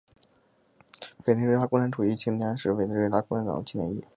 [1.25, 4.03] 委内瑞拉共产主义青年是委内瑞拉共产党的青年翼。